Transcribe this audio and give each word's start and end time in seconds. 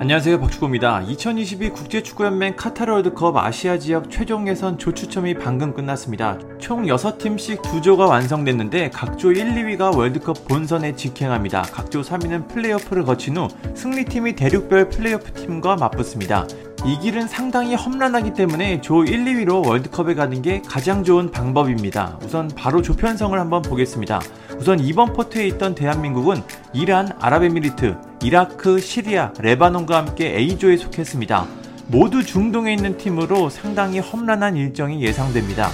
안녕하세요 0.00 0.38
박축구입니다. 0.38 1.02
2022 1.02 1.70
국제축구연맹 1.70 2.54
카타르 2.54 2.92
월드컵 2.92 3.36
아시아 3.36 3.80
지역 3.80 4.08
최종 4.08 4.46
예선 4.46 4.78
조 4.78 4.94
추첨이 4.94 5.34
방금 5.34 5.74
끝났습니다. 5.74 6.38
총 6.60 6.84
6팀씩 6.84 7.62
2조가 7.62 8.08
완성됐는데 8.08 8.90
각조 8.90 9.32
1, 9.32 9.54
2위가 9.54 9.96
월드컵 9.96 10.46
본선에 10.46 10.94
직행합니다. 10.94 11.62
각조 11.62 12.02
3위는 12.02 12.46
플레이오프를 12.46 13.02
거친 13.02 13.38
후 13.38 13.48
승리팀이 13.74 14.36
대륙별 14.36 14.88
플레이오프 14.88 15.32
팀과 15.32 15.74
맞붙습니다. 15.74 16.46
이 16.84 16.98
길은 17.00 17.26
상당히 17.26 17.74
험난하기 17.74 18.34
때문에 18.34 18.80
조 18.80 19.04
1, 19.04 19.24
2위로 19.24 19.66
월드컵에 19.66 20.14
가는 20.14 20.40
게 20.40 20.62
가장 20.66 21.02
좋은 21.02 21.30
방법입니다. 21.30 22.18
우선 22.24 22.48
바로 22.54 22.82
조편성을 22.82 23.38
한번 23.38 23.62
보겠습니다. 23.62 24.20
우선 24.58 24.78
이번 24.78 25.12
포트에 25.12 25.46
있던 25.48 25.74
대한민국은 25.74 26.42
이란, 26.72 27.10
아랍에미리트, 27.20 27.96
이라크, 28.22 28.80
시리아, 28.80 29.32
레바논과 29.40 29.96
함께 29.96 30.36
A조에 30.36 30.76
속했습니다. 30.76 31.46
모두 31.88 32.24
중동에 32.24 32.72
있는 32.74 32.96
팀으로 32.96 33.50
상당히 33.50 33.98
험난한 33.98 34.56
일정이 34.56 35.02
예상됩니다. 35.02 35.70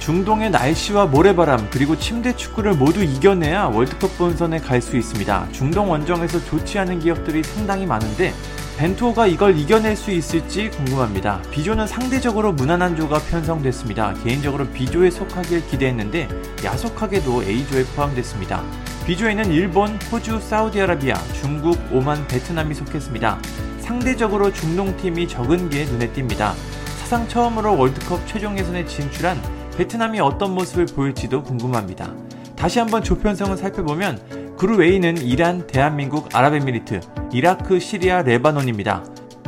중동의 0.00 0.50
날씨와 0.50 1.06
모래바람 1.06 1.68
그리고 1.70 1.96
침대 1.98 2.34
축구를 2.34 2.74
모두 2.74 3.02
이겨내야 3.02 3.66
월드컵 3.66 4.16
본선에 4.16 4.58
갈 4.58 4.80
수 4.80 4.96
있습니다. 4.96 5.48
중동 5.52 5.90
원정에서 5.90 6.42
좋지 6.44 6.78
않은 6.78 7.00
기업들이 7.00 7.42
상당히 7.42 7.84
많은데 7.84 8.32
벤투호가 8.78 9.26
이걸 9.26 9.58
이겨낼 9.58 9.96
수 9.96 10.12
있을지 10.12 10.70
궁금합니다. 10.70 11.42
B조는 11.50 11.88
상대적으로 11.88 12.52
무난한 12.52 12.94
조가 12.94 13.18
편성됐습니다. 13.18 14.14
개인적으로 14.22 14.68
B조에 14.68 15.10
속하길 15.10 15.66
기대했는데 15.66 16.28
야속하게도 16.62 17.42
A조에 17.42 17.82
포함됐습니다. 17.96 18.62
B조에는 19.04 19.50
일본, 19.50 19.98
호주, 20.12 20.38
사우디아라비아, 20.38 21.16
중국, 21.40 21.76
오만, 21.92 22.24
베트남이 22.28 22.72
속했습니다. 22.76 23.40
상대적으로 23.80 24.52
중동팀이 24.52 25.26
적은 25.26 25.70
게 25.70 25.84
눈에 25.84 26.12
띕니다. 26.12 26.52
사상 27.00 27.26
처음으로 27.26 27.76
월드컵 27.76 28.24
최종 28.28 28.56
예선에 28.56 28.86
진출한 28.86 29.42
베트남이 29.76 30.20
어떤 30.20 30.54
모습을 30.54 30.86
보일지도 30.86 31.42
궁금합니다. 31.42 32.14
다시 32.54 32.78
한번 32.78 33.02
조편성을 33.02 33.56
살펴보면 33.56 34.37
그룹 34.58 34.82
A는 34.82 35.18
이란, 35.18 35.68
대한민국, 35.68 36.34
아랍에미리트, 36.34 36.98
이라크, 37.32 37.78
시리아, 37.78 38.22
레바논입니다. 38.22 39.04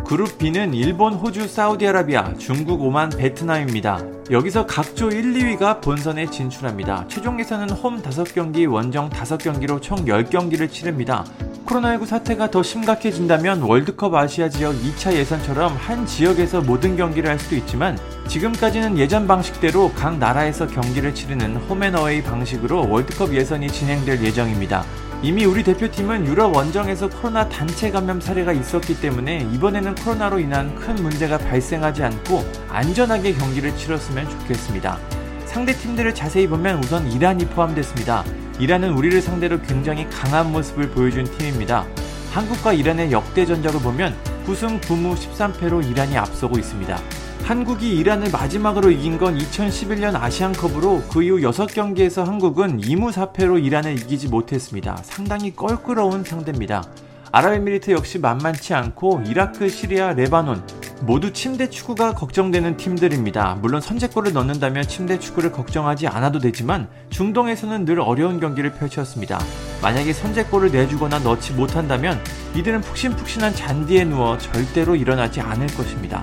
그룹 0.06 0.38
B는 0.38 0.72
일본, 0.72 1.14
호주, 1.14 1.48
사우디아라비아, 1.48 2.34
중국, 2.38 2.80
오만, 2.82 3.10
베트남입니다. 3.10 4.00
여기서 4.30 4.66
각조 4.66 5.10
1, 5.10 5.34
2위가 5.34 5.80
본선에 5.80 6.26
진출합니다. 6.26 7.06
최종 7.08 7.40
예선은 7.40 7.70
홈 7.70 8.00
5경기, 8.00 8.70
원정 8.70 9.10
5경기로 9.10 9.82
총 9.82 10.04
10경기를 10.04 10.70
치릅니다. 10.70 11.24
코로나19 11.70 12.06
사태가 12.06 12.50
더 12.50 12.62
심각해진다면 12.62 13.62
월드컵 13.62 14.14
아시아 14.14 14.48
지역 14.48 14.74
2차 14.74 15.12
예선처럼 15.12 15.76
한 15.76 16.04
지역에서 16.04 16.62
모든 16.62 16.96
경기를 16.96 17.30
할 17.30 17.38
수도 17.38 17.54
있지만 17.54 17.96
지금까지는 18.26 18.98
예전 18.98 19.28
방식대로 19.28 19.92
각 19.92 20.18
나라에서 20.18 20.66
경기를 20.66 21.14
치르는 21.14 21.56
홈앤어웨이 21.56 22.22
방식으로 22.22 22.88
월드컵 22.90 23.32
예선이 23.32 23.68
진행될 23.68 24.20
예정입니다. 24.22 24.84
이미 25.22 25.44
우리 25.44 25.62
대표팀은 25.62 26.26
유럽 26.26 26.56
원정에서 26.56 27.08
코로나 27.08 27.48
단체 27.48 27.90
감염 27.90 28.20
사례가 28.20 28.52
있었기 28.52 29.00
때문에 29.00 29.46
이번에는 29.52 29.94
코로나로 29.94 30.40
인한 30.40 30.74
큰 30.74 30.96
문제가 30.96 31.38
발생하지 31.38 32.02
않고 32.02 32.44
안전하게 32.68 33.34
경기를 33.34 33.76
치렀으면 33.76 34.28
좋겠습니다. 34.28 34.98
상대 35.44 35.72
팀들을 35.72 36.14
자세히 36.14 36.48
보면 36.48 36.82
우선 36.82 37.10
이란이 37.12 37.46
포함됐습니다. 37.46 38.24
이란은 38.60 38.92
우리를 38.92 39.22
상대로 39.22 39.58
굉장히 39.62 40.06
강한 40.10 40.52
모습을 40.52 40.90
보여준 40.90 41.24
팀입니다. 41.24 41.86
한국과 42.30 42.74
이란의 42.74 43.10
역대 43.10 43.46
전적을 43.46 43.80
보면 43.80 44.14
9승 44.46 44.78
9무 44.82 45.16
13패로 45.16 45.90
이란이 45.90 46.18
앞서고 46.18 46.58
있습니다. 46.58 46.98
한국이 47.44 47.96
이란을 47.96 48.30
마지막으로 48.30 48.90
이긴 48.90 49.16
건 49.16 49.38
2011년 49.38 50.14
아시안컵으로 50.14 51.04
그 51.10 51.22
이후 51.22 51.38
6경기에서 51.38 52.26
한국은 52.26 52.82
2무 52.82 53.10
4패로 53.12 53.64
이란을 53.64 53.94
이기지 53.94 54.28
못했습니다. 54.28 54.98
상당히 55.04 55.56
껄끄러운 55.56 56.22
상대입니다. 56.22 56.84
아랍에미리트 57.32 57.92
역시 57.92 58.18
만만치 58.18 58.74
않고 58.74 59.22
이라크, 59.26 59.70
시리아, 59.70 60.12
레바논 60.12 60.62
모두 61.02 61.32
침대 61.32 61.70
축구가 61.70 62.14
걱정되는 62.14 62.76
팀들입니다. 62.76 63.56
물론 63.60 63.80
선제골을 63.80 64.34
넣는다면 64.34 64.86
침대 64.86 65.18
축구를 65.18 65.50
걱정하지 65.50 66.06
않아도 66.06 66.38
되지만 66.38 66.88
중동에서는 67.08 67.86
늘 67.86 68.00
어려운 68.00 68.38
경기를 68.38 68.72
펼쳤습니다. 68.74 69.38
만약에 69.80 70.12
선제골을 70.12 70.72
내주거나 70.72 71.20
넣지 71.20 71.54
못한다면 71.54 72.22
이들은 72.54 72.82
푹신푹신한 72.82 73.54
잔디에 73.54 74.04
누워 74.04 74.36
절대로 74.36 74.94
일어나지 74.94 75.40
않을 75.40 75.68
것입니다. 75.68 76.22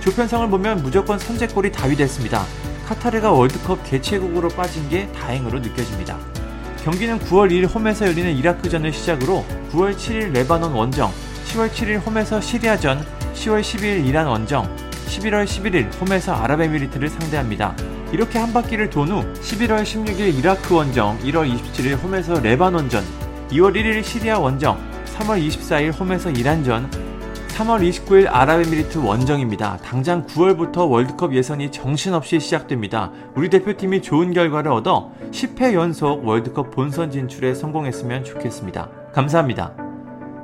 조편성을 0.00 0.48
보면 0.48 0.82
무조건 0.82 1.18
선제골이 1.18 1.72
답이 1.72 1.96
됐습니다. 1.96 2.44
카타르가 2.86 3.30
월드컵 3.30 3.84
개최국으로 3.84 4.48
빠진 4.48 4.88
게 4.88 5.10
다행으로 5.12 5.60
느껴집니다. 5.60 6.18
경기는 6.82 7.18
9월 7.18 7.50
2일 7.50 7.74
홈에서 7.74 8.06
열리는 8.06 8.30
이라크전을 8.36 8.92
시작으로 8.92 9.44
9월 9.72 9.96
7일 9.96 10.32
레바논 10.32 10.72
원정, 10.72 11.10
10월 11.46 11.70
7일 11.70 12.06
홈에서 12.06 12.42
시리아전, 12.42 13.02
10월 13.34 13.60
12일 13.60 14.06
이란 14.06 14.26
원정, 14.26 14.64
11월 15.06 15.44
11일 15.44 16.00
홈에서 16.00 16.34
아랍에미리트를 16.34 17.08
상대합니다. 17.08 17.76
이렇게 18.12 18.38
한 18.38 18.52
바퀴를 18.52 18.90
돈 18.90 19.10
후 19.10 19.22
11월 19.34 19.82
16일 19.82 20.38
이라크 20.38 20.74
원정, 20.74 21.18
1월 21.20 21.52
27일 21.52 22.02
홈에서 22.02 22.40
레바논전, 22.40 23.02
2월 23.50 23.74
1일 23.74 24.02
시리아 24.02 24.38
원정, 24.38 24.78
3월 25.18 25.46
24일 25.46 25.98
홈에서 25.98 26.30
이란전, 26.30 26.90
3월 27.48 27.88
29일 27.88 28.26
아랍에미리트 28.28 28.98
원정입니다. 28.98 29.78
당장 29.84 30.26
9월부터 30.26 30.90
월드컵 30.90 31.34
예선이 31.34 31.70
정신없이 31.70 32.40
시작됩니다. 32.40 33.12
우리 33.36 33.48
대표팀이 33.48 34.02
좋은 34.02 34.32
결과를 34.32 34.72
얻어 34.72 35.12
10회 35.30 35.74
연속 35.74 36.26
월드컵 36.26 36.72
본선 36.72 37.12
진출에 37.12 37.54
성공했으면 37.54 38.24
좋겠습니다. 38.24 38.88
감사합니다. 39.12 39.83